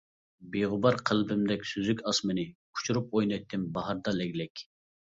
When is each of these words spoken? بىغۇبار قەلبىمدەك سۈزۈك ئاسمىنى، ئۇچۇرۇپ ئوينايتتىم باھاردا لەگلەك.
بىغۇبار 0.55 0.97
قەلبىمدەك 1.09 1.67
سۈزۈك 1.73 2.03
ئاسمىنى، 2.09 2.47
ئۇچۇرۇپ 2.49 3.17
ئوينايتتىم 3.19 3.71
باھاردا 3.79 4.21
لەگلەك. 4.23 4.71